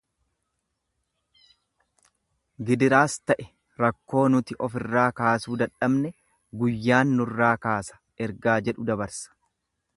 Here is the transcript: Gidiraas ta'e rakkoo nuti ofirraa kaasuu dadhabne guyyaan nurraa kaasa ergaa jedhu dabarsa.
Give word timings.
Gidiraas 2.69 3.17
ta'e 3.31 3.45
rakkoo 3.83 4.23
nuti 4.37 4.57
ofirraa 4.69 5.05
kaasuu 5.21 5.61
dadhabne 5.63 6.13
guyyaan 6.63 7.17
nurraa 7.21 7.55
kaasa 7.67 8.03
ergaa 8.29 8.61
jedhu 8.71 8.91
dabarsa. 8.93 9.37